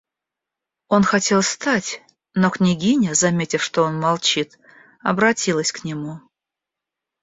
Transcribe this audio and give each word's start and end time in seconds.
Он 0.87 1.03
хотел 1.03 1.41
встать, 1.41 2.01
но 2.33 2.49
княгиня, 2.49 3.13
заметив, 3.13 3.61
что 3.61 3.83
он 3.83 3.99
молчит, 3.99 4.57
обратилась 5.03 5.71
к 5.71 5.83
нему. 5.83 6.21